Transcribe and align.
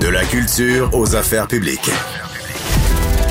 De 0.00 0.08
la 0.08 0.24
culture 0.24 0.88
aux 0.94 1.14
affaires 1.14 1.46
publiques. 1.46 1.90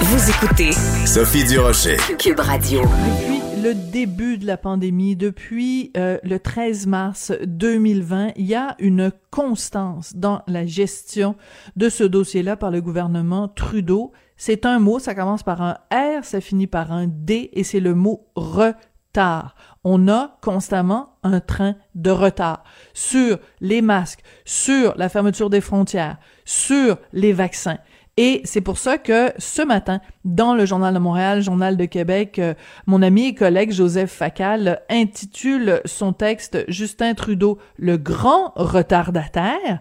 Vous 0.02 0.30
écoutez 0.30 0.72
Sophie 1.06 1.44
Durocher. 1.44 1.98
Cube 2.20 2.40
Radio. 2.40 2.82
Depuis 2.82 3.62
le 3.64 3.74
début 3.74 4.38
de 4.38 4.46
la 4.46 4.56
pandémie, 4.56 5.16
depuis 5.16 5.92
euh, 5.98 6.20
le 6.22 6.38
13 6.38 6.86
mars 6.86 7.34
2020, 7.44 8.34
il 8.36 8.46
y 8.46 8.54
a 8.54 8.76
une 8.78 9.12
constance 9.32 10.16
dans 10.16 10.44
la 10.46 10.68
gestion 10.68 11.36
de 11.76 11.90
ce 11.90 12.04
dossier-là 12.04 12.56
par 12.56 12.70
le 12.70 12.82
gouvernement 12.82 13.48
Trudeau. 13.48 14.12
C'est 14.38 14.68
un 14.68 14.78
mot, 14.78 15.00
ça 15.00 15.16
commence 15.16 15.42
par 15.42 15.64
un 15.64 15.78
R, 15.92 16.24
ça 16.24 16.40
finit 16.40 16.68
par 16.68 16.92
un 16.92 17.08
D 17.08 17.50
et 17.54 17.64
c'est 17.64 17.80
le 17.80 17.96
mot 17.96 18.28
retard. 18.36 19.56
On 19.84 20.08
a 20.08 20.38
constamment 20.42 21.18
un 21.24 21.40
train 21.40 21.76
de 21.96 22.12
retard 22.12 22.64
sur 22.94 23.40
les 23.60 23.82
masques, 23.82 24.22
sur 24.46 24.94
la 24.98 25.10
fermeture 25.10 25.50
des 25.50 25.62
frontières, 25.62 26.18
sur 26.50 26.98
les 27.14 27.32
vaccins. 27.32 27.78
Et 28.18 28.42
c'est 28.44 28.62
pour 28.62 28.80
ça 28.80 28.98
que 28.98 29.32
ce 29.38 29.62
matin, 29.62 30.02
dans 30.26 30.56
le 30.56 30.66
Journal 30.66 30.96
de 30.96 31.00
Montréal, 31.00 31.44
Journal 31.44 31.78
de 31.78 31.86
Québec, 31.86 32.40
euh, 32.40 32.56
mon 32.88 33.04
ami 33.04 33.28
et 33.28 33.36
collègue 33.36 33.72
Joseph 33.72 34.10
Facal 34.10 34.82
intitule 34.90 35.80
son 35.86 36.12
texte 36.12 36.66
Justin 36.68 37.14
Trudeau, 37.14 37.60
le 37.78 37.98
grand 37.98 38.52
retardataire. 38.56 39.80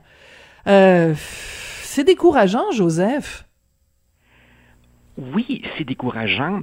Euh, 0.66 1.14
c'est 1.16 2.04
décourageant, 2.04 2.70
Joseph. 2.72 3.46
Oui, 5.16 5.62
c'est 5.78 5.84
décourageant, 5.84 6.60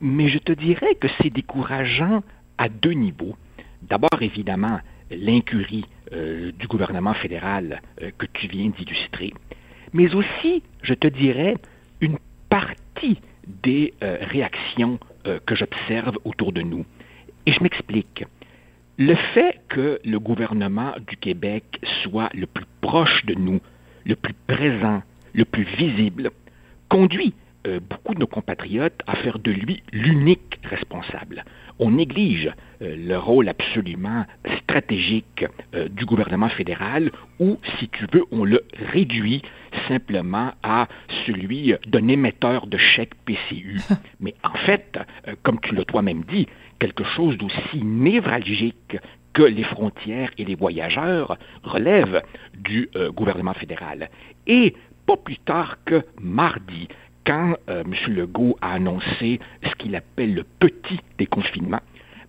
mais 0.00 0.30
je 0.30 0.38
te 0.38 0.52
dirais 0.52 0.94
que 0.94 1.08
c'est 1.20 1.30
décourageant 1.30 2.22
à 2.56 2.70
deux 2.70 2.94
niveaux. 2.94 3.36
D'abord, 3.82 4.22
évidemment, 4.22 4.80
l'incurie 5.10 5.84
du 6.12 6.66
gouvernement 6.66 7.14
fédéral 7.14 7.80
euh, 8.02 8.10
que 8.18 8.26
tu 8.26 8.46
viens 8.46 8.68
d'illustrer 8.68 9.32
mais 9.92 10.14
aussi, 10.14 10.62
je 10.82 10.94
te 10.94 11.06
dirais, 11.06 11.56
une 12.00 12.18
partie 12.48 13.18
des 13.46 13.94
euh, 14.02 14.18
réactions 14.20 14.98
euh, 15.26 15.38
que 15.44 15.54
j'observe 15.54 16.18
autour 16.24 16.52
de 16.52 16.62
nous. 16.62 16.84
Et 17.46 17.52
je 17.52 17.62
m'explique. 17.62 18.24
Le 18.98 19.14
fait 19.34 19.60
que 19.68 20.00
le 20.04 20.18
gouvernement 20.18 20.92
du 21.06 21.16
Québec 21.16 21.64
soit 22.02 22.30
le 22.34 22.46
plus 22.46 22.66
proche 22.80 23.24
de 23.26 23.34
nous, 23.34 23.60
le 24.04 24.16
plus 24.16 24.34
présent, 24.46 25.02
le 25.34 25.44
plus 25.44 25.64
visible, 25.64 26.30
conduit 26.88 27.34
euh, 27.66 27.80
beaucoup 27.80 28.14
de 28.14 28.20
nos 28.20 28.26
compatriotes 28.26 29.00
à 29.06 29.16
faire 29.16 29.38
de 29.38 29.50
lui 29.50 29.82
l'unique 29.92 30.58
responsable. 30.64 31.44
On 31.78 31.90
néglige 31.90 32.52
le 32.80 33.16
rôle 33.16 33.48
absolument 33.48 34.24
stratégique 34.58 35.44
du 35.90 36.04
gouvernement 36.04 36.48
fédéral 36.48 37.10
ou, 37.40 37.58
si 37.78 37.88
tu 37.88 38.06
veux, 38.12 38.24
on 38.30 38.44
le 38.44 38.62
réduit 38.92 39.42
simplement 39.88 40.52
à 40.62 40.88
celui 41.26 41.74
d'un 41.86 42.08
émetteur 42.08 42.66
de 42.66 42.76
chèques 42.76 43.14
PCU. 43.24 43.80
Mais 44.20 44.34
en 44.44 44.54
fait, 44.66 44.98
euh, 45.28 45.34
comme 45.42 45.60
tu 45.60 45.74
l'as 45.74 45.84
toi-même 45.84 46.24
dit, 46.24 46.46
quelque 46.78 47.04
chose 47.04 47.36
d'aussi 47.36 47.82
névralgique 47.82 48.96
que 49.32 49.42
les 49.42 49.64
frontières 49.64 50.30
et 50.36 50.44
les 50.44 50.54
voyageurs 50.54 51.38
relève 51.62 52.22
du 52.54 52.90
euh, 52.96 53.10
gouvernement 53.10 53.54
fédéral. 53.54 54.10
Et 54.46 54.74
pas 55.06 55.16
plus 55.16 55.38
tard 55.38 55.78
que 55.84 56.04
mardi, 56.20 56.88
quand 57.24 57.54
euh, 57.68 57.84
M. 57.84 58.14
Legault 58.14 58.56
a 58.60 58.72
annoncé 58.74 59.40
ce 59.62 59.74
qu'il 59.76 59.94
appelle 59.96 60.34
le 60.34 60.44
petit 60.44 61.00
déconfinement, 61.18 61.80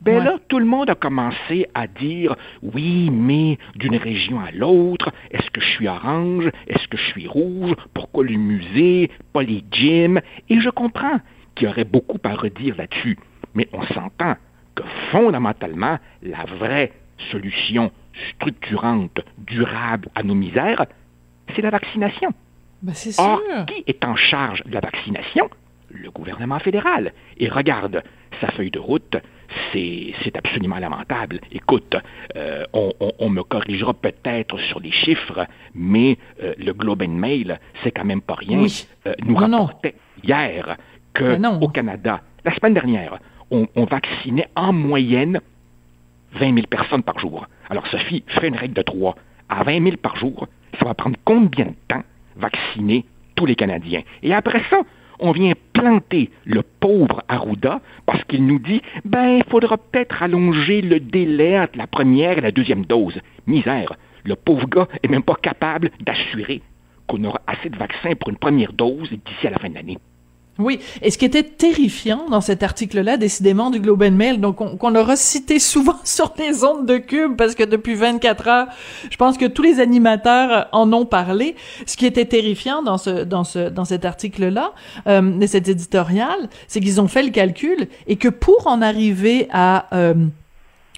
ben 0.04 0.22
là, 0.22 0.38
tout 0.50 0.60
le 0.60 0.66
monde 0.66 0.90
a 0.90 0.96
commencé 0.96 1.66
à 1.74 1.88
dire 1.88 2.36
oui, 2.62 3.10
mais 3.10 3.58
d'une 3.76 3.96
région 3.96 4.42
à 4.42 4.52
l'autre, 4.52 5.14
est-ce 5.32 5.50
que 5.50 5.62
je 5.62 5.70
suis 5.70 5.88
orange, 5.88 6.50
est-ce 6.68 6.88
que 6.90 6.98
je 6.98 7.04
suis 7.04 7.28
rouge, 7.28 7.74
pourquoi 7.94 8.26
le 8.26 8.36
musée, 8.36 9.10
pas 9.32 9.44
les 9.44 9.64
gyms, 9.72 10.20
et 10.50 10.60
je 10.60 10.70
comprends 10.70 11.20
qu'il 11.56 11.68
y 11.68 11.72
aurait 11.72 11.86
beaucoup 11.86 12.20
à 12.26 12.36
redire 12.36 12.76
là-dessus, 12.76 13.18
mais 13.56 13.70
on 13.72 13.84
s'entend 13.84 14.36
que 14.76 14.84
fondamentalement, 15.12 15.98
la 16.22 16.44
vraie 16.46 16.92
solution 17.32 17.90
structurante, 18.36 19.22
durable 19.38 20.10
à 20.16 20.24
nos 20.24 20.36
misères, 20.36 20.86
c'est 21.56 21.62
la 21.62 21.70
vaccination. 21.70 22.34
Ben 22.84 22.94
c'est 22.94 23.18
Or, 23.18 23.40
sûr. 23.40 23.66
qui 23.66 23.84
est 23.88 24.04
en 24.04 24.16
charge 24.18 24.62
de 24.66 24.74
la 24.74 24.82
vaccination? 24.82 25.50
Le 25.90 26.12
gouvernement 26.12 26.60
fédéral. 26.60 27.14
Et 27.38 27.48
regarde, 27.48 28.04
sa 28.42 28.48
feuille 28.52 28.72
de 28.72 28.80
route, 28.80 29.16
c'est 29.72 30.36
absolument 30.36 30.80
lamentable. 30.80 31.40
Écoute, 31.52 31.96
euh, 32.36 32.66
on, 32.74 33.30
me 33.30 33.42
corrigera 33.44 33.94
peut-être 33.94 34.60
sur 34.60 34.82
les 34.82 34.92
chiffres, 34.92 35.48
mais 35.74 36.18
euh, 36.42 36.54
le 36.58 36.74
Globe 36.74 37.04
and 37.04 37.10
Mail, 37.10 37.60
c'est 37.84 37.92
quand 37.92 38.04
même 38.04 38.22
pas 38.22 38.36
rien, 38.36 38.66
euh, 39.08 39.14
nous 39.24 39.36
rapportait 39.36 39.96
hier 40.24 40.76
qu'au 41.16 41.70
Canada, 41.70 42.22
la 42.44 42.54
semaine 42.56 42.74
dernière, 42.74 43.20
on, 43.50 43.68
vaccinait 43.86 44.50
en 44.56 44.74
moyenne 44.74 45.40
20 46.34 46.56
000 46.56 46.68
personnes 46.68 47.04
par 47.04 47.20
jour. 47.20 47.48
Alors, 47.70 47.88
Sophie, 47.88 48.24
fais 48.28 48.48
une 48.48 48.56
règle 48.58 48.74
de 48.74 48.82
trois. 48.82 49.16
À 49.48 49.64
20 49.64 49.84
000 49.84 49.98
par 49.98 50.16
jour, 50.18 50.48
ça 50.80 50.86
va 50.86 50.96
prendre 50.96 51.18
combien 51.24 51.66
de 51.66 51.76
temps 51.88 52.04
vacciner 52.36 53.06
tous 53.36 53.46
les 53.46 53.56
Canadiens? 53.56 54.04
Et 54.22 54.34
après 54.34 54.62
ça, 54.70 54.82
on 55.20 55.32
vient 55.32 55.54
planter 55.74 56.30
le 56.46 56.64
pauvre 56.80 57.24
Arruda 57.28 57.82
parce 58.06 58.24
qu'il 58.26 58.46
nous 58.46 58.60
dit 58.60 58.82
ben, 59.06 59.38
il 59.38 59.44
faudra 59.50 59.78
peut-être 59.78 60.22
allonger 60.22 60.82
le 60.82 61.00
délai 61.00 61.60
entre 61.60 61.78
la 61.78 61.88
première 61.88 62.38
et 62.38 62.42
la 62.42 62.52
deuxième 62.52 62.86
dose. 62.86 63.20
Misère, 63.48 63.94
le 64.24 64.36
pauvre 64.36 64.68
gars 64.68 64.88
est 65.02 65.08
même 65.08 65.24
pas 65.24 65.36
capable 65.36 65.92
d'assurer 66.02 66.62
qu'on 67.08 67.24
aura 67.24 67.42
assez 67.48 67.70
de 67.70 67.78
vaccins 67.78 68.16
pour 68.16 68.30
une 68.30 68.38
première 68.38 68.74
dose 68.74 69.10
d'ici 69.10 69.48
à 69.48 69.52
la 69.52 69.60
fin 69.60 69.70
de 69.70 69.76
l'année. 69.76 69.98
Oui, 70.60 70.80
et 71.02 71.10
ce 71.10 71.18
qui 71.18 71.26
était 71.26 71.42
terrifiant 71.42 72.30
dans 72.30 72.42
cet 72.42 72.62
article-là, 72.62 73.18
décidément 73.18 73.72
du 73.72 73.80
Globe 73.80 74.04
and 74.04 74.12
Mail, 74.12 74.40
donc 74.40 74.58
qu'on 74.78 74.96
aura 74.96 75.16
cité 75.16 75.58
souvent 75.58 75.98
sur 76.04 76.32
les 76.38 76.64
ondes 76.64 76.86
de 76.86 76.98
Cube, 76.98 77.36
parce 77.36 77.56
que 77.56 77.64
depuis 77.64 77.96
24 77.96 78.48
heures, 78.48 78.68
je 79.10 79.18
pense 79.18 79.38
que 79.40 79.46
tous 79.46 79.64
les 79.64 79.80
animateurs 79.80 80.68
en 80.72 80.94
ont 80.94 81.06
parlé. 81.06 81.56
Ce 81.88 81.98
qui 81.98 82.06
était 82.06 82.26
terrifiant 82.26 82.84
dans 82.84 83.00
ce 83.00 83.24
dans 83.24 83.44
ce 83.44 83.70
dans 83.70 83.86
cet 83.86 84.06
article-là, 84.06 84.74
euh, 85.08 85.48
cet 85.48 85.70
éditorial, 85.70 86.50
c'est 86.68 86.80
qu'ils 86.82 87.02
ont 87.02 87.08
fait 87.08 87.24
le 87.24 87.32
calcul 87.32 87.88
et 88.06 88.18
que 88.18 88.30
pour 88.30 88.68
en 88.68 88.84
arriver 88.84 89.48
à 89.52 89.88
euh, 89.94 90.14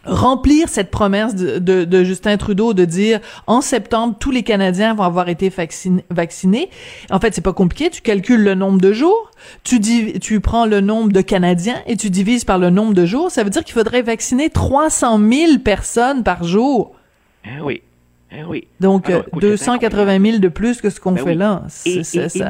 remplir 0.05 0.69
cette 0.69 0.91
promesse 0.91 1.35
de, 1.35 2.03
Justin 2.03 2.37
Trudeau 2.37 2.73
de 2.73 2.85
dire 2.85 3.19
en 3.47 3.61
septembre 3.61 4.15
tous 4.19 4.31
les 4.31 4.43
Canadiens 4.43 4.93
vont 4.93 5.03
avoir 5.03 5.29
été 5.29 5.51
vaccinés. 6.09 6.69
En 7.09 7.19
fait, 7.19 7.33
c'est 7.33 7.41
pas 7.41 7.53
compliqué. 7.53 7.89
Tu 7.89 8.01
calcules 8.01 8.43
le 8.43 8.55
nombre 8.55 8.79
de 8.79 8.93
jours, 8.93 9.31
tu 9.63 9.79
dis, 9.79 10.19
tu 10.19 10.39
prends 10.39 10.65
le 10.65 10.81
nombre 10.81 11.11
de 11.11 11.21
Canadiens 11.21 11.81
et 11.87 11.97
tu 11.97 12.09
divises 12.09 12.45
par 12.45 12.59
le 12.59 12.69
nombre 12.69 12.93
de 12.93 13.05
jours. 13.05 13.31
Ça 13.31 13.43
veut 13.43 13.49
dire 13.49 13.63
qu'il 13.63 13.73
faudrait 13.73 14.01
vacciner 14.01 14.49
300 14.49 15.19
000 15.19 15.59
personnes 15.59 16.23
par 16.23 16.43
jour. 16.43 16.95
Eh 17.45 17.61
oui. 17.61 17.81
Eh 18.31 18.43
oui. 18.43 18.67
Donc, 18.79 19.11
280 19.39 20.19
000 20.19 20.37
de 20.39 20.47
plus 20.47 20.81
que 20.81 20.89
ce 20.89 20.99
qu'on 20.99 21.13
ben 21.13 21.23
fait 21.23 21.35
là. 21.35 21.63
Et, 21.85 22.01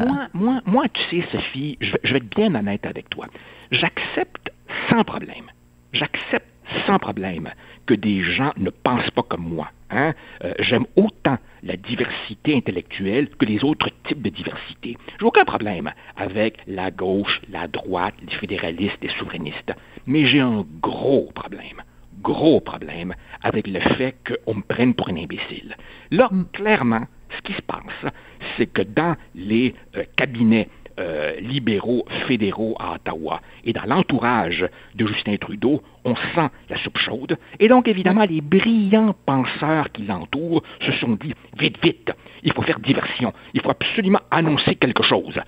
moi, 0.08 0.28
moi, 0.34 0.62
moi, 0.66 0.86
tu 0.92 1.22
sais, 1.22 1.28
Sophie, 1.32 1.78
je, 1.80 1.96
je 2.04 2.14
vais 2.14 2.18
être 2.18 2.36
bien 2.36 2.54
honnête 2.56 2.86
avec 2.86 3.10
toi. 3.10 3.28
J'accepte 3.72 4.52
sans 4.90 5.04
problème. 5.04 5.52
J'accepte 5.94 6.55
sans 6.86 7.00
problème 7.00 7.50
que 7.86 7.94
des 7.94 8.22
gens 8.22 8.52
ne 8.58 8.70
pensent 8.70 9.12
pas 9.12 9.24
comme 9.24 9.48
moi. 9.48 9.70
Hein? 9.90 10.14
Euh, 10.44 10.54
j'aime 10.60 10.86
autant 10.96 11.38
la 11.64 11.78
diversité 11.78 12.56
intellectuelle 12.56 13.30
que 13.30 13.46
les 13.46 13.64
autres 13.64 13.90
types 14.08 14.22
de 14.22 14.30
diversité. 14.30 14.98
J'ai 15.20 15.26
aucun 15.26 15.46
problème 15.46 15.92
avec 16.16 16.58
la 16.68 16.92
gauche, 16.92 17.42
la 17.50 17.68
droite, 17.68 18.16
les 18.22 18.36
fédéralistes, 18.36 18.98
les 19.02 19.10
souverainistes. 19.10 19.74
Mais 20.08 20.26
j'ai 20.26 20.40
un 20.40 20.66
gros 20.82 21.32
problème, 21.34 21.82
gros 22.22 22.60
problème 22.60 23.14
avec 23.42 23.68
le 23.68 23.80
fait 23.80 24.16
qu'on 24.26 24.56
me 24.56 24.62
prenne 24.62 24.94
pour 24.94 25.10
un 25.10 25.18
imbécile. 25.18 25.76
Là, 26.12 26.30
mm. 26.32 26.46
clairement, 26.54 27.06
ce 27.38 27.42
qui 27.42 27.54
se 27.54 27.62
passe, 27.62 28.14
c'est 28.58 28.68
que 28.68 28.82
dans 28.82 29.16
les 29.34 29.76
euh, 29.96 30.04
cabinets 30.16 30.70
euh, 31.00 31.36
libéraux 31.40 32.06
fédéraux 32.28 32.76
à 32.80 32.94
Ottawa. 32.94 33.42
Et 33.64 33.74
dans 33.74 33.86
l'entourage 33.86 34.66
de 34.96 35.06
Justin 35.06 35.36
Trudeau, 35.38 35.82
on 36.04 36.16
sent 36.16 36.50
la 36.70 36.78
soupe 36.78 36.98
chaude. 36.98 37.38
Et 37.60 37.68
donc, 37.68 37.88
évidemment, 37.88 38.26
les 38.26 38.42
brillants 38.42 39.16
penseurs 39.26 39.92
qui 39.92 40.04
l'entourent 40.04 40.64
se 40.82 40.92
sont 40.94 41.18
dit, 41.22 41.34
vite, 41.60 41.78
vite, 41.84 42.12
il 42.44 42.54
faut 42.54 42.62
faire 42.62 42.80
diversion, 42.80 43.34
il 43.54 43.62
faut 43.62 43.72
absolument 43.72 44.22
annoncer 44.32 44.76
quelque 44.76 45.04
chose. 45.04 45.40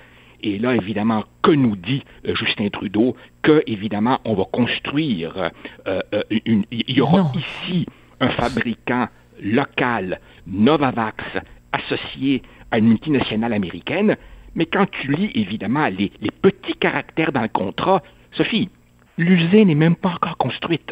Et 0.43 0.59
là, 0.59 0.75
évidemment, 0.75 1.23
que 1.41 1.51
nous 1.51 1.75
dit 1.75 2.03
euh, 2.27 2.35
Justin 2.35 2.69
Trudeau 2.69 3.15
Que, 3.41 3.63
évidemment, 3.67 4.19
on 4.25 4.33
va 4.33 4.45
construire, 4.45 5.51
euh, 5.87 6.01
une, 6.45 6.65
il 6.71 6.91
y 6.91 7.01
aura 7.01 7.31
ici 7.35 7.85
un 8.19 8.29
fabricant 8.29 9.07
local, 9.41 10.19
Novavax, 10.45 11.23
associé 11.71 12.41
à 12.71 12.79
une 12.79 12.87
multinationale 12.89 13.53
américaine, 13.53 14.17
mais 14.57 14.65
quand 14.65 14.87
tu 14.89 15.11
lis, 15.11 15.31
évidemment, 15.35 15.87
les, 15.87 16.11
petits 16.41 16.73
caractères 16.73 17.31
dans 17.31 17.43
le 17.43 17.47
contrat, 17.47 18.01
Sophie, 18.33 18.69
l'usine 19.17 19.67
n'est 19.67 19.75
même 19.75 19.95
pas 19.95 20.09
encore 20.09 20.35
construite. 20.37 20.91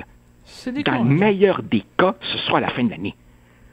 Dans 0.85 1.03
le 1.03 1.09
meilleur 1.09 1.63
des 1.63 1.83
cas, 1.97 2.15
ce 2.21 2.38
sera 2.38 2.59
à 2.59 2.62
la 2.62 2.69
fin 2.69 2.83
de 2.83 2.91
l'année. 2.91 3.15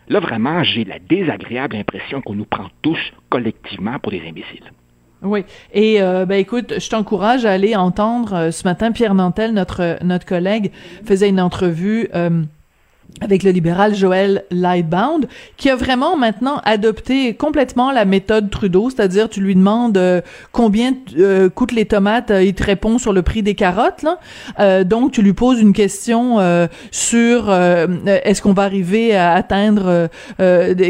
Là, 0.08 0.20
vraiment, 0.20 0.64
j'ai 0.64 0.84
la 0.84 0.98
désagréable 0.98 1.76
impression 1.76 2.22
qu'on 2.22 2.34
nous 2.34 2.46
prend 2.46 2.68
tous 2.80 2.98
collectivement 3.28 3.98
pour 3.98 4.12
des 4.12 4.22
imbéciles. 4.26 4.72
Oui. 5.20 5.44
Et 5.72 6.02
euh, 6.02 6.24
ben 6.26 6.36
écoute, 6.36 6.80
je 6.80 6.88
t'encourage 6.88 7.44
à 7.44 7.52
aller 7.52 7.76
entendre 7.76 8.34
euh, 8.34 8.50
ce 8.50 8.64
matin 8.64 8.90
Pierre 8.90 9.14
Nantel, 9.14 9.52
notre 9.52 10.02
notre 10.02 10.26
collègue, 10.26 10.72
faisait 11.04 11.28
une 11.28 11.40
entrevue. 11.40 12.08
Euh, 12.14 12.42
avec 13.20 13.42
le 13.42 13.50
libéral 13.50 13.94
Joël 13.94 14.44
Lightbound, 14.50 15.28
qui 15.56 15.70
a 15.70 15.76
vraiment 15.76 16.16
maintenant 16.16 16.60
adopté 16.64 17.34
complètement 17.34 17.92
la 17.92 18.04
méthode 18.04 18.50
Trudeau, 18.50 18.90
c'est-à-dire 18.90 19.28
tu 19.28 19.40
lui 19.40 19.54
demandes 19.54 19.96
euh, 19.96 20.20
combien 20.50 20.94
euh, 21.18 21.48
coûtent 21.48 21.72
les 21.72 21.86
tomates, 21.86 22.30
euh, 22.30 22.42
il 22.42 22.54
te 22.54 22.64
répond 22.64 22.98
sur 22.98 23.12
le 23.12 23.22
prix 23.22 23.42
des 23.42 23.54
carottes. 23.54 24.02
Là. 24.02 24.84
donc 24.84 25.12
tu 25.12 25.22
lui 25.22 25.32
poses 25.32 25.60
une 25.60 25.72
question 25.72 26.38
sur 26.90 27.52
est-ce 27.52 28.42
qu'on 28.42 28.52
va 28.52 28.62
arriver 28.62 29.14
à 29.14 29.32
atteindre 29.32 30.08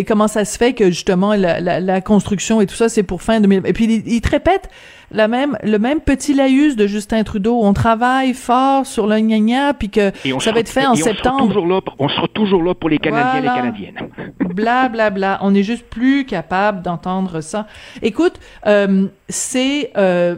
comment 0.06 0.28
ça 0.28 0.44
se 0.44 0.56
fait 0.56 0.72
que 0.72 0.86
justement 0.86 1.34
la, 1.34 1.60
la, 1.60 1.80
la 1.80 2.00
construction 2.00 2.60
et 2.60 2.66
tout 2.66 2.74
ça 2.74 2.88
c'est 2.88 3.02
pour 3.02 3.22
fin 3.22 3.40
2000 3.40 3.62
et 3.64 3.72
puis 3.72 3.84
il, 3.84 4.12
il 4.12 4.20
te 4.20 4.30
répète 4.30 4.68
la 5.12 5.28
même, 5.28 5.56
le 5.62 5.78
même 5.78 6.00
petit 6.00 6.34
laïus 6.34 6.76
de 6.76 6.86
Justin 6.86 7.22
Trudeau. 7.22 7.60
On 7.62 7.72
travaille 7.72 8.34
fort 8.34 8.86
sur 8.86 9.06
le 9.06 9.18
gna 9.18 9.74
puis 9.74 9.90
que 9.90 10.10
ça 10.40 10.52
va 10.52 10.60
être 10.60 10.68
fait 10.68 10.86
en 10.86 10.94
septembre. 10.94 11.36
On 11.36 11.40
sera, 11.40 11.48
toujours 11.48 11.66
là, 11.66 11.80
on 11.98 12.08
sera 12.12 12.28
toujours 12.28 12.62
là 12.62 12.74
pour 12.74 12.88
les 12.88 12.98
Canadiens 12.98 13.38
et 13.38 13.42
les 13.42 13.48
Canadiennes. 13.48 14.08
Bla, 14.52 14.90
bla, 14.90 15.08
bla. 15.08 15.38
On 15.40 15.54
est 15.54 15.62
juste 15.62 15.86
plus 15.86 16.26
capable 16.26 16.82
d'entendre 16.82 17.40
ça. 17.40 17.66
Écoute, 18.02 18.38
euh, 18.66 19.06
c'est, 19.28 19.90
euh, 19.96 20.36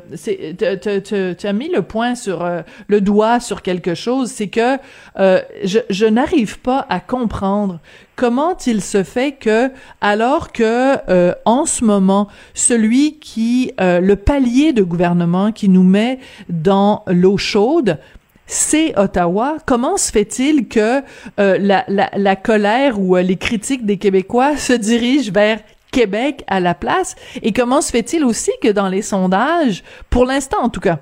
tu 1.36 1.46
as 1.46 1.52
mis 1.52 1.68
le 1.68 1.82
point 1.82 2.14
sur, 2.14 2.44
euh, 2.44 2.62
le 2.86 3.00
doigt 3.00 3.40
sur 3.40 3.60
quelque 3.62 3.94
chose, 3.94 4.30
c'est 4.30 4.48
que 4.48 4.78
euh, 5.18 5.40
je, 5.64 5.80
je 5.90 6.06
n'arrive 6.06 6.60
pas 6.60 6.86
à 6.88 7.00
comprendre 7.00 7.80
comment 8.16 8.56
il 8.66 8.80
se 8.80 9.02
fait 9.02 9.32
que, 9.32 9.70
alors 10.00 10.52
que 10.52 10.96
euh, 11.08 11.34
en 11.44 11.66
ce 11.66 11.84
moment, 11.84 12.28
celui 12.54 13.18
qui, 13.18 13.72
euh, 13.80 14.00
le 14.00 14.16
palier 14.16 14.72
de 14.72 14.82
gouvernement 14.82 15.52
qui 15.52 15.68
nous 15.68 15.82
met 15.82 16.18
dans 16.48 17.02
l'eau 17.06 17.36
chaude, 17.36 17.98
c'est 18.46 18.98
Ottawa. 18.98 19.56
Comment 19.66 19.96
se 19.96 20.10
fait-il 20.12 20.68
que 20.68 21.02
euh, 21.40 21.58
la, 21.58 21.84
la, 21.88 22.36
colère 22.36 23.00
ou 23.00 23.16
les 23.16 23.36
critiques 23.36 23.86
des 23.86 23.96
Québécois 23.96 24.56
se 24.56 24.72
dirigent 24.72 25.32
vers 25.32 25.60
Québec 25.90 26.44
à 26.46 26.60
la 26.60 26.74
place? 26.74 27.16
Et 27.42 27.52
comment 27.52 27.80
se 27.80 27.90
fait-il 27.90 28.24
aussi 28.24 28.52
que 28.62 28.68
dans 28.68 28.88
les 28.88 29.02
sondages, 29.02 29.82
pour 30.10 30.24
l'instant 30.24 30.62
en 30.62 30.68
tout 30.68 30.80
cas, 30.80 30.98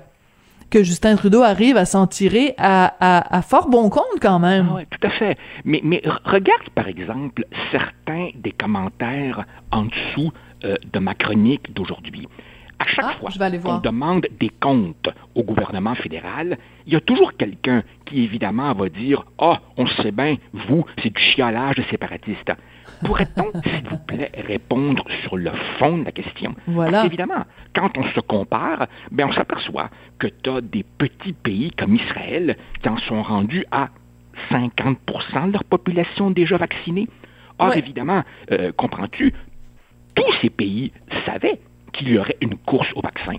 que 0.73 0.81
Justin 0.81 1.15
Trudeau 1.15 1.43
arrive 1.43 1.77
à 1.77 1.85
s'en 1.85 2.07
tirer 2.07 2.55
à, 2.57 3.41
fort 3.47 3.69
bon 3.69 3.89
compte 3.89 4.19
quand 4.19 4.39
même? 4.39 4.69
Ah 4.71 4.75
oui, 4.77 4.83
tout 4.89 5.05
à 5.07 5.11
fait. 5.11 5.37
Mais, 5.65 5.81
mais 5.83 6.01
regarde 6.25 6.67
par 6.73 6.87
exemple 6.87 7.45
certains 7.71 8.29
des 8.35 8.51
commentaires 8.51 9.45
en 9.71 9.83
dessous 9.83 10.31
euh, 10.65 10.75
de 10.91 10.97
ma 10.97 11.13
chronique 11.13 11.71
d'aujourd'hui. 11.73 12.27
À 12.79 12.85
chaque 12.85 13.05
ah, 13.07 13.13
fois 13.19 13.49
qu'on 13.63 13.79
demande 13.79 14.27
des 14.39 14.49
comptes 14.49 15.09
au 15.35 15.43
gouvernement 15.43 15.95
fédéral, 15.95 16.57
il 16.85 16.93
y 16.93 16.95
a 16.95 17.01
toujours 17.01 17.33
quelqu'un 17.33 17.83
qui 18.05 18.23
évidemment 18.23 18.73
va 18.73 18.89
dire 18.89 19.25
Ah, 19.39 19.61
on 19.77 19.87
sait 19.87 20.11
bien, 20.11 20.37
vous, 20.53 20.85
c'est 21.01 21.13
du 21.13 21.21
chiolage 21.21 21.75
de 21.75 21.83
séparatistes. 21.83 22.51
Pourrait-on, 23.05 23.51
s'il 23.63 23.87
vous 23.87 23.97
plaît, 23.97 24.31
répondre 24.35 25.05
sur 25.23 25.37
le 25.37 25.51
fond 25.77 25.97
de 25.97 26.05
la 26.05 26.11
question? 26.11 26.55
Voilà. 26.67 27.05
évidemment, 27.05 27.45
quand 27.75 27.97
on 27.97 28.03
se 28.03 28.19
compare, 28.19 28.87
ben, 29.11 29.27
on 29.29 29.33
s'aperçoit 29.33 29.89
que 30.19 30.27
tu 30.27 30.49
as 30.49 30.61
des 30.61 30.83
petits 30.83 31.33
pays 31.33 31.71
comme 31.71 31.95
Israël 31.95 32.57
qui 32.81 32.89
en 32.89 32.97
sont 32.97 33.21
rendus 33.21 33.65
à 33.71 33.89
50% 34.51 35.47
de 35.47 35.53
leur 35.53 35.63
population 35.63 36.31
déjà 36.31 36.57
vaccinée. 36.57 37.07
Or, 37.59 37.75
évidemment, 37.75 38.23
euh, 38.51 38.71
comprends-tu, 38.75 39.33
tous 40.15 40.33
ces 40.41 40.49
pays 40.49 40.91
savaient 41.25 41.59
qu'il 41.93 42.09
y 42.09 42.17
aurait 42.17 42.37
une 42.41 42.57
course 42.57 42.89
au 42.95 43.01
vaccin. 43.01 43.35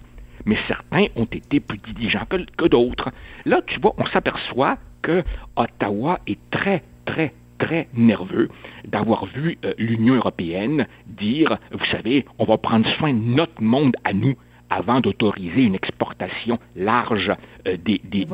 Mais 0.46 0.56
certains 0.68 1.06
ont 1.16 1.24
été 1.24 1.60
plus 1.60 1.78
diligents 1.78 2.26
que, 2.28 2.36
que 2.56 2.66
d'autres. 2.66 3.10
Là, 3.44 3.60
tu 3.66 3.80
vois, 3.80 3.94
on 3.98 4.06
s'aperçoit 4.06 4.78
que 5.02 5.22
Ottawa 5.56 6.20
est 6.26 6.38
très, 6.50 6.82
très, 7.04 7.34
très 7.58 7.88
nerveux 7.94 8.48
d'avoir 8.86 9.26
vu 9.26 9.58
euh, 9.64 9.74
l'Union 9.78 10.14
européenne 10.14 10.86
dire, 11.06 11.58
vous 11.72 11.84
savez, 11.86 12.24
on 12.38 12.44
va 12.44 12.58
prendre 12.58 12.88
soin 12.96 13.12
de 13.12 13.18
notre 13.18 13.62
monde 13.62 13.94
à 14.04 14.12
nous 14.12 14.34
avant 14.70 15.00
d'autoriser 15.00 15.62
une 15.62 15.74
exportation 15.74 16.58
large 16.76 17.32
euh, 17.68 17.76
des, 17.76 18.00
des, 18.04 18.26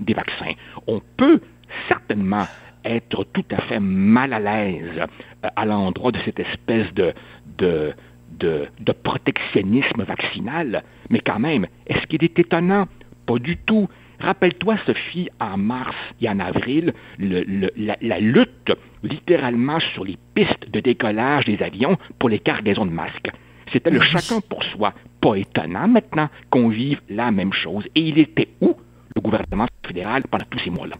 des, 0.00 0.14
vaccins. 0.14 0.52
On 0.86 1.00
peut 1.16 1.40
certainement 1.88 2.46
être 2.84 3.24
tout 3.32 3.44
à 3.50 3.60
fait 3.62 3.80
mal 3.80 4.32
à 4.32 4.40
l'aise 4.40 5.00
euh, 5.44 5.48
à 5.54 5.64
l'endroit 5.64 6.12
de 6.12 6.18
cette 6.24 6.40
espèce 6.40 6.92
de, 6.94 7.12
de, 7.58 7.92
de, 8.38 8.66
de, 8.80 8.92
protectionnisme 8.92 10.02
vaccinal, 10.04 10.82
mais 11.10 11.20
quand 11.20 11.38
même, 11.38 11.66
est-ce 11.86 12.06
qu'il 12.06 12.22
est 12.24 12.38
étonnant? 12.38 12.86
Pas 13.26 13.38
du 13.38 13.56
tout. 13.56 13.88
Rappelle-toi, 14.20 14.76
Sophie, 14.84 15.30
en 15.40 15.56
mars 15.56 15.96
et 16.20 16.28
en 16.28 16.40
avril, 16.40 16.92
la, 17.18 18.20
lutte 18.20 18.72
littéralement 19.02 19.80
sur 19.94 20.04
les 20.04 20.18
pistes 20.34 20.70
de 20.70 20.80
décollage 20.80 21.46
des 21.46 21.62
avions 21.62 21.96
pour 22.18 22.28
les 22.28 22.38
cargaisons 22.38 22.84
de 22.84 22.90
masques. 22.90 23.30
C'était 23.72 23.90
le 23.90 24.00
chacun 24.00 24.40
pour 24.40 24.62
soi. 24.64 24.92
Pas 25.20 25.36
étonnant 25.36 25.88
maintenant 25.88 26.28
qu'on 26.50 26.68
vive 26.68 27.00
la 27.08 27.30
même 27.30 27.52
chose. 27.52 27.84
Et 27.94 28.00
il 28.00 28.18
était 28.18 28.48
où, 28.60 28.76
le 29.14 29.20
gouvernement 29.22 29.66
fédéral, 29.86 30.24
pendant 30.30 30.44
tous 30.50 30.58
ces 30.58 30.70
mois-là? 30.70 30.96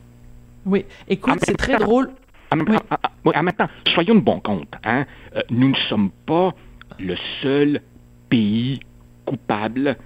Oui, 0.65 0.85
écoute, 1.09 1.38
c'est 1.43 1.56
très 1.56 1.77
drôle. 1.77 2.11
En, 2.53 2.56
même 2.56 3.53
temps, 3.53 3.69
soyons 3.94 4.15
de 4.15 4.21
bon 4.21 4.41
compte. 4.41 4.73
Hein? 4.85 5.05
Euh, 5.37 5.43
nous 5.50 5.69
ne 5.69 5.77
sommes 5.88 6.11
pas 6.27 6.55
le 6.98 7.16
seul 7.42 7.81
pays 8.28 8.81
coupable 9.25 9.96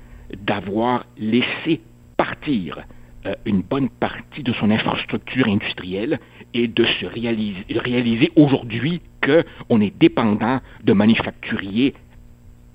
d'avoir 0.46 1.06
laissé 1.18 1.80
partir 2.16 2.84
euh, 3.26 3.34
une 3.46 3.62
bonne 3.62 3.88
partie 3.88 4.42
de 4.42 4.52
son 4.52 4.70
infrastructure 4.70 5.48
industrielle 5.48 6.18
et 6.52 6.68
de 6.68 6.84
se 6.84 7.06
réaliser, 7.06 7.64
réaliser 7.70 8.32
aujourd'hui 8.36 9.00
qu'on 9.22 9.80
est 9.80 9.96
dépendant 9.98 10.60
de 10.82 10.92
manufacturiers 10.92 11.94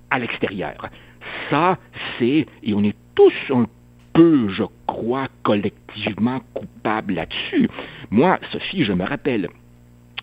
à 0.09 0.19
l'extérieur. 0.19 0.89
Ça, 1.50 1.77
c'est, 2.17 2.47
et 2.63 2.73
on 2.73 2.83
est 2.83 2.95
tous 3.15 3.33
un 3.53 3.67
peu, 4.13 4.50
je 4.50 4.63
crois, 4.88 5.27
collectivement 5.44 6.41
coupables 6.53 7.13
là-dessus. 7.13 7.69
Moi, 8.09 8.39
Sophie, 8.51 8.83
je 8.83 8.94
me 8.94 9.05
rappelle, 9.05 9.50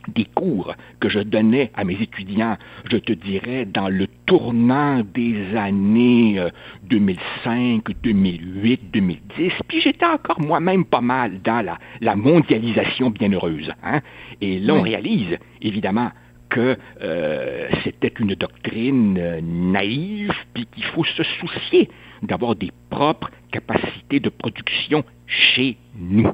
des 0.09 0.25
cours 0.35 0.75
que 1.01 1.09
je 1.09 1.21
donnais 1.21 1.71
à 1.75 1.85
mes 1.85 1.95
étudiants, 1.95 2.57
je 2.91 2.97
te 2.97 3.13
dirais, 3.13 3.65
dans 3.65 3.89
le 3.89 4.07
tournant 4.27 5.03
des 5.03 5.57
années 5.57 6.43
2005, 6.85 7.85
2008, 8.03 8.91
2010, 8.93 9.53
puis 9.69 9.81
j'étais 9.81 10.07
encore 10.07 10.41
moi-même 10.41 10.85
pas 10.85 11.01
mal 11.01 11.41
dans 11.43 11.65
la, 11.65 11.79
la 12.01 12.17
mondialisation 12.17 13.11
bienheureuse. 13.11 13.73
Hein? 13.83 14.01
Et 14.41 14.59
là, 14.59 14.75
on 14.75 14.83
réalise, 14.83 15.39
évidemment, 15.63 16.11
que 16.49 16.77
euh, 17.03 17.69
c'était 17.85 18.13
une 18.19 18.35
doctrine 18.35 19.19
euh, 19.19 19.41
naïve, 19.43 20.33
puis 20.55 20.67
qu'il 20.67 20.85
faut 20.85 21.05
se 21.05 21.23
soucier 21.23 21.91
d'avoir 22.23 22.55
des 22.55 22.71
propres 22.91 23.31
capacités 23.51 24.21
de 24.21 24.29
production 24.29 25.05
chez 25.27 25.77
nous. 25.99 26.31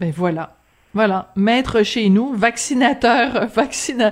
Ben 0.00 0.12
voilà. 0.14 0.57
Voilà, 0.94 1.32
maître 1.36 1.82
chez 1.82 2.08
nous, 2.08 2.32
vaccinateur, 2.32 3.46
vaccina, 3.54 4.10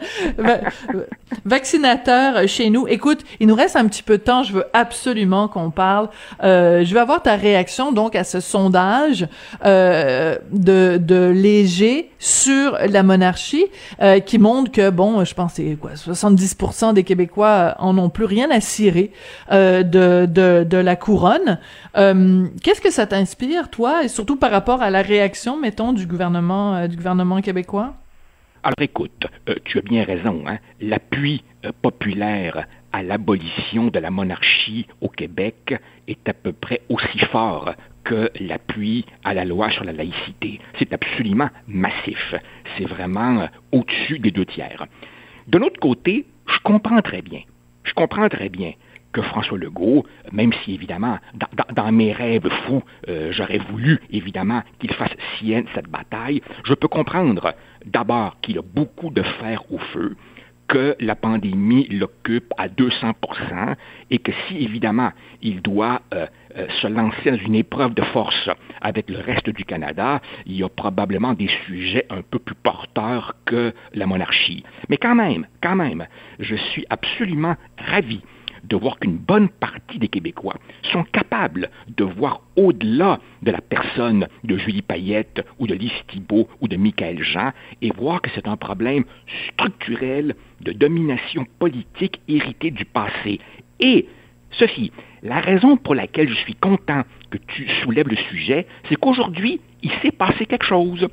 vaccinateur 1.44 2.46
chez 2.46 2.68
nous. 2.68 2.86
Écoute, 2.86 3.20
il 3.40 3.46
nous 3.46 3.54
reste 3.54 3.76
un 3.76 3.86
petit 3.86 4.02
peu 4.02 4.18
de 4.18 4.22
temps, 4.22 4.42
je 4.42 4.52
veux 4.52 4.64
absolument 4.74 5.48
qu'on 5.48 5.70
parle. 5.70 6.10
Euh, 6.44 6.84
je 6.84 6.92
vais 6.92 7.00
avoir 7.00 7.22
ta 7.22 7.36
réaction 7.36 7.92
donc 7.92 8.14
à 8.14 8.24
ce 8.24 8.40
sondage 8.40 9.26
euh, 9.64 10.36
de, 10.52 10.98
de 11.02 11.30
Léger 11.34 12.10
sur 12.18 12.76
la 12.88 13.02
monarchie 13.02 13.66
euh, 14.02 14.20
qui 14.20 14.38
montre 14.38 14.72
que 14.72 14.90
bon, 14.90 15.24
je 15.24 15.34
pense 15.34 15.54
c'est 15.54 15.76
quoi, 15.80 15.92
70% 15.92 16.92
des 16.92 17.04
Québécois 17.04 17.74
en 17.78 17.96
ont 17.98 18.08
plus 18.08 18.24
rien 18.24 18.50
à 18.50 18.60
cirer 18.60 19.12
euh, 19.52 19.82
de, 19.82 20.26
de, 20.26 20.66
de 20.68 20.76
la 20.76 20.96
couronne. 20.96 21.58
Euh, 21.96 22.46
qu'est-ce 22.62 22.80
que 22.80 22.90
ça 22.90 23.06
t'inspire, 23.06 23.70
toi, 23.70 24.04
et 24.04 24.08
surtout 24.08 24.36
par 24.36 24.50
rapport 24.50 24.82
à 24.82 24.90
la 24.90 25.02
réaction, 25.02 25.58
mettons, 25.58 25.92
du 25.92 26.06
gouvernement, 26.06 26.65
euh, 26.74 26.88
du 26.88 26.96
gouvernement 26.96 27.40
québécois? 27.40 27.94
Alors 28.62 28.80
écoute, 28.80 29.26
euh, 29.48 29.54
tu 29.64 29.78
as 29.78 29.82
bien 29.82 30.04
raison. 30.04 30.44
Hein? 30.46 30.58
L'appui 30.80 31.44
populaire 31.82 32.66
à 32.92 33.02
l'abolition 33.02 33.88
de 33.88 33.98
la 33.98 34.10
monarchie 34.10 34.86
au 35.00 35.08
Québec 35.08 35.74
est 36.08 36.28
à 36.28 36.32
peu 36.32 36.52
près 36.52 36.80
aussi 36.88 37.18
fort 37.30 37.72
que 38.04 38.30
l'appui 38.40 39.04
à 39.24 39.34
la 39.34 39.44
loi 39.44 39.70
sur 39.70 39.84
la 39.84 39.92
laïcité. 39.92 40.60
C'est 40.78 40.92
absolument 40.92 41.50
massif. 41.66 42.34
C'est 42.76 42.84
vraiment 42.84 43.48
au-dessus 43.72 44.18
des 44.20 44.30
deux 44.30 44.46
tiers. 44.46 44.86
De 45.48 45.58
l'autre 45.58 45.80
côté, 45.80 46.24
je 46.46 46.58
comprends 46.62 47.02
très 47.02 47.22
bien. 47.22 47.40
Je 47.84 47.92
comprends 47.94 48.28
très 48.28 48.48
bien 48.48 48.72
que 49.16 49.22
François 49.22 49.56
Legault, 49.56 50.04
même 50.30 50.52
si 50.62 50.74
évidemment, 50.74 51.18
dans, 51.74 51.90
mes 51.90 52.12
rêves 52.12 52.50
fous, 52.66 52.82
euh, 53.08 53.32
j'aurais 53.32 53.56
voulu 53.70 53.98
évidemment 54.10 54.62
qu'il 54.78 54.92
fasse 54.92 55.16
sienne 55.38 55.64
cette 55.74 55.88
bataille, 55.88 56.42
je 56.64 56.74
peux 56.74 56.86
comprendre 56.86 57.54
d'abord 57.86 58.36
qu'il 58.42 58.58
a 58.58 58.62
beaucoup 58.62 59.08
de 59.10 59.22
fer 59.22 59.62
au 59.70 59.78
feu, 59.78 60.16
que 60.68 60.96
la 61.00 61.14
pandémie 61.14 61.88
l'occupe 61.88 62.52
à 62.58 62.68
200% 62.68 63.14
et 64.10 64.18
que 64.18 64.32
si 64.46 64.58
évidemment 64.58 65.12
il 65.40 65.62
doit 65.62 66.02
euh, 66.12 66.26
euh, 66.58 66.66
se 66.82 66.86
lancer 66.86 67.30
dans 67.30 67.38
une 67.38 67.54
épreuve 67.54 67.94
de 67.94 68.02
force 68.02 68.50
avec 68.82 69.08
le 69.08 69.20
reste 69.20 69.48
du 69.48 69.64
Canada, 69.64 70.20
il 70.44 70.58
y 70.58 70.62
a 70.62 70.68
probablement 70.68 71.32
des 71.32 71.48
sujets 71.64 72.04
un 72.10 72.20
peu 72.20 72.38
plus 72.38 72.56
porteurs 72.56 73.34
que 73.46 73.72
la 73.94 74.06
monarchie. 74.06 74.62
Mais 74.90 74.98
quand 74.98 75.14
même, 75.14 75.46
quand 75.62 75.76
même, 75.76 76.06
je 76.38 76.56
suis 76.56 76.84
absolument 76.90 77.56
ravi 77.78 78.20
de 78.68 78.76
voir 78.76 78.98
qu'une 78.98 79.16
bonne 79.16 79.48
partie 79.48 79.98
des 79.98 80.08
Québécois 80.08 80.56
sont 80.92 81.04
capables 81.04 81.70
de 81.96 82.04
voir 82.04 82.40
au-delà 82.56 83.20
de 83.42 83.50
la 83.50 83.60
personne 83.60 84.28
de 84.44 84.56
Julie 84.56 84.82
Payette 84.82 85.44
ou 85.58 85.66
de 85.66 85.74
Lise 85.74 85.92
Thibault 86.08 86.48
ou 86.60 86.68
de 86.68 86.76
Michael 86.76 87.22
Jean 87.22 87.52
et 87.82 87.90
voir 87.90 88.20
que 88.20 88.30
c'est 88.34 88.48
un 88.48 88.56
problème 88.56 89.04
structurel 89.52 90.34
de 90.60 90.72
domination 90.72 91.46
politique 91.58 92.20
héritée 92.28 92.70
du 92.70 92.84
passé. 92.84 93.40
Et, 93.80 94.06
Sophie, 94.52 94.92
la 95.22 95.40
raison 95.40 95.76
pour 95.76 95.94
laquelle 95.94 96.28
je 96.28 96.34
suis 96.34 96.54
content 96.54 97.02
que 97.30 97.38
tu 97.38 97.68
soulèves 97.82 98.08
le 98.08 98.16
sujet, 98.16 98.66
c'est 98.88 98.96
qu'aujourd'hui, 98.96 99.60
il 99.82 99.90
s'est 100.02 100.12
passé 100.12 100.46
quelque 100.46 100.64
chose. 100.64 101.08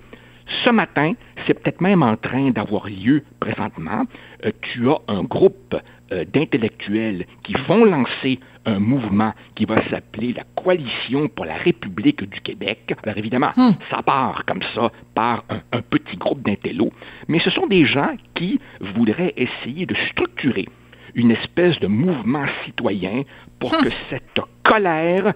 Ce 0.65 0.69
matin, 0.69 1.13
c'est 1.45 1.53
peut-être 1.53 1.81
même 1.81 2.03
en 2.03 2.15
train 2.17 2.51
d'avoir 2.51 2.87
lieu 2.87 3.23
présentement. 3.39 4.03
Euh, 4.45 4.51
tu 4.61 4.89
as 4.89 4.99
un 5.07 5.23
groupe 5.23 5.75
euh, 6.13 6.25
d'intellectuels 6.31 7.25
qui 7.43 7.53
vont 7.67 7.85
lancer 7.85 8.39
un 8.65 8.77
mouvement 8.77 9.33
qui 9.55 9.65
va 9.65 9.81
s'appeler 9.89 10.33
la 10.33 10.43
Coalition 10.55 11.27
pour 11.27 11.45
la 11.45 11.55
République 11.55 12.23
du 12.29 12.39
Québec. 12.41 12.93
Alors 13.03 13.17
évidemment, 13.17 13.51
hmm. 13.55 13.71
ça 13.89 14.03
part 14.03 14.43
comme 14.45 14.61
ça 14.75 14.91
par 15.15 15.43
un, 15.49 15.81
petit 15.81 16.17
groupe 16.17 16.43
d'intellos, 16.43 16.91
mais 17.27 17.39
ce 17.39 17.49
sont 17.49 17.65
des 17.67 17.85
gens 17.85 18.15
qui 18.35 18.59
voudraient 18.79 19.33
essayer 19.37 19.85
de 19.85 19.95
structurer 20.11 20.67
une 21.15 21.31
espèce 21.31 21.79
de 21.79 21.87
mouvement 21.87 22.45
citoyen 22.65 23.23
pour 23.59 23.73
hmm. 23.73 23.83
que 23.83 23.89
cette 24.09 24.39
colère 24.63 25.33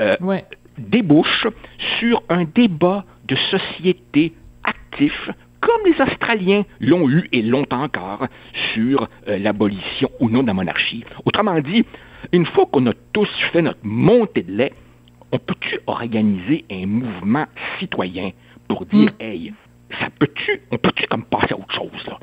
euh, 0.00 0.16
débouche 0.78 1.48
sur 1.98 2.22
un 2.28 2.44
débat 2.44 3.04
de 3.26 3.36
société 3.50 4.32
actif 4.62 5.30
comme 5.60 5.80
les 5.84 6.00
Australiens 6.00 6.64
l'ont 6.80 7.08
eu 7.08 7.28
et 7.32 7.42
l'ont 7.42 7.66
encore 7.70 8.26
sur 8.74 9.08
euh, 9.28 9.38
l'abolition 9.38 10.10
ou 10.20 10.30
non 10.30 10.42
de 10.42 10.48
la 10.48 10.54
monarchie. 10.54 11.04
Autrement 11.24 11.58
dit, 11.60 11.84
une 12.32 12.46
fois 12.46 12.66
qu'on 12.70 12.86
a 12.86 12.92
tous 13.12 13.28
fait 13.52 13.62
notre 13.62 13.80
montée 13.82 14.42
de 14.42 14.52
lait, 14.52 14.72
on 15.32 15.38
peut-tu 15.38 15.78
organiser 15.86 16.64
un 16.70 16.86
mouvement 16.86 17.46
citoyen 17.78 18.30
pour 18.68 18.84
dire, 18.86 19.10
hmm. 19.10 19.22
hey, 19.22 19.52
ça 20.00 20.08
peut-tu, 20.18 20.60
on 20.70 20.78
peut-tu 20.78 21.06
comme 21.06 21.24
passer 21.24 21.52
à 21.54 21.58
autre 21.58 21.74
chose, 21.74 22.06
là? 22.06 22.18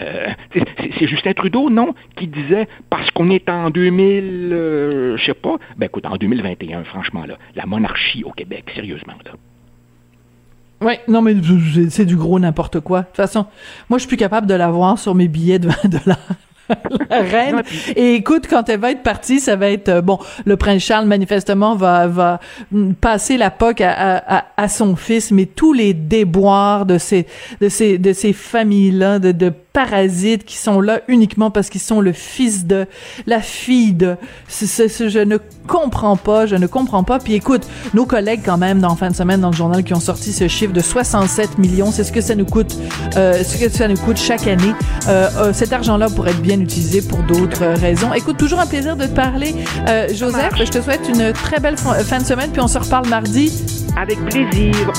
Euh, 0.00 0.28
c'est 0.52 1.06
Justin 1.06 1.32
Trudeau, 1.32 1.70
non, 1.70 1.94
qui 2.16 2.26
disait 2.26 2.68
parce 2.90 3.10
qu'on 3.12 3.30
est 3.30 3.48
en 3.48 3.70
2000, 3.70 4.50
euh, 4.52 5.16
je 5.16 5.24
sais 5.24 5.34
pas, 5.34 5.56
ben 5.76 5.86
écoute, 5.86 6.04
en 6.04 6.16
2021, 6.16 6.84
franchement, 6.84 7.24
là, 7.24 7.38
la 7.54 7.64
monarchie 7.66 8.22
au 8.24 8.32
Québec, 8.32 8.70
sérieusement, 8.74 9.14
là. 9.24 9.32
Oui, 10.80 10.94
non, 11.08 11.20
mais 11.20 11.36
c'est 11.90 12.06
du 12.06 12.16
gros 12.16 12.38
n'importe 12.38 12.80
quoi. 12.80 13.00
De 13.00 13.06
toute 13.06 13.16
façon, 13.16 13.46
moi, 13.88 13.98
je 13.98 14.02
suis 14.02 14.08
plus 14.08 14.16
capable 14.16 14.46
de 14.46 14.54
la 14.54 14.70
voir 14.70 14.98
sur 14.98 15.14
mes 15.14 15.28
billets 15.28 15.58
de 15.58 15.68
20 15.68 15.88
dollars. 15.88 16.18
la 17.10 17.22
reine. 17.22 17.62
Et 17.96 18.14
écoute, 18.14 18.46
quand 18.48 18.68
elle 18.68 18.80
va 18.80 18.90
être 18.90 19.02
partie, 19.02 19.40
ça 19.40 19.56
va 19.56 19.70
être 19.70 19.88
euh, 19.88 20.00
bon. 20.02 20.18
Le 20.44 20.56
prince 20.56 20.82
Charles 20.82 21.06
manifestement 21.06 21.74
va 21.74 22.06
va 22.06 22.40
passer 23.00 23.36
la 23.36 23.50
poque 23.50 23.80
à, 23.80 24.16
à, 24.16 24.44
à 24.56 24.68
son 24.68 24.96
fils, 24.96 25.30
mais 25.30 25.46
tous 25.46 25.72
les 25.72 25.94
déboires 25.94 26.86
de 26.86 26.98
ces 26.98 27.26
de 27.60 27.68
ces 27.68 27.98
de 27.98 28.12
ces 28.12 28.32
familles 28.32 28.92
là, 28.92 29.18
de, 29.18 29.32
de 29.32 29.52
parasites 29.72 30.44
qui 30.44 30.56
sont 30.56 30.80
là 30.80 31.00
uniquement 31.08 31.50
parce 31.50 31.68
qu'ils 31.70 31.80
sont 31.80 32.00
le 32.00 32.12
fils 32.12 32.66
de, 32.66 32.86
la 33.26 33.40
fille 33.40 33.92
de. 33.92 34.16
je 34.48 35.24
ne 35.24 35.38
comprends 35.66 36.16
pas, 36.16 36.46
je 36.46 36.56
ne 36.56 36.66
comprends 36.66 37.04
pas. 37.04 37.18
Puis 37.18 37.34
écoute, 37.34 37.66
nos 37.94 38.06
collègues 38.06 38.42
quand 38.44 38.58
même 38.58 38.80
dans 38.80 38.94
fin 39.00 39.10
de 39.10 39.16
semaine 39.16 39.40
dans 39.40 39.50
le 39.50 39.56
journal 39.56 39.82
qui 39.82 39.94
ont 39.94 40.00
sorti 40.00 40.32
ce 40.32 40.46
chiffre 40.46 40.72
de 40.72 40.80
67 40.80 41.58
millions, 41.58 41.90
c'est 41.90 42.04
ce 42.04 42.12
que 42.12 42.20
ça 42.20 42.34
nous 42.34 42.44
coûte, 42.44 42.76
euh, 43.16 43.42
ce 43.42 43.56
que 43.56 43.70
ça 43.70 43.88
nous 43.88 43.96
coûte 43.96 44.18
chaque 44.18 44.46
année. 44.46 44.74
Euh, 45.08 45.28
euh, 45.38 45.52
cet 45.54 45.72
argent-là 45.72 46.08
pourrait 46.10 46.32
être 46.32 46.42
bien 46.42 46.60
utilisé 46.60 47.00
pour 47.00 47.22
d'autres 47.22 47.64
raisons. 47.64 48.12
Écoute, 48.12 48.36
toujours 48.36 48.60
un 48.60 48.66
plaisir 48.66 48.96
de 48.96 49.06
te 49.06 49.14
parler, 49.14 49.54
Joseph. 50.12 50.52
Je 50.56 50.70
te 50.70 50.82
souhaite 50.82 51.08
une 51.08 51.32
très 51.32 51.60
belle 51.60 51.76
fin 51.78 52.18
de 52.18 52.24
semaine, 52.24 52.50
puis 52.50 52.60
on 52.60 52.68
se 52.68 52.78
reparle 52.78 53.08
mardi. 53.08 53.50
Avec 53.96 54.18
plaisir. 54.26 54.92